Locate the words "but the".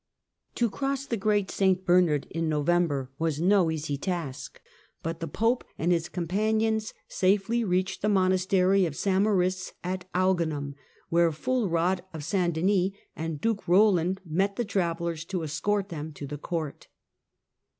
5.03-5.27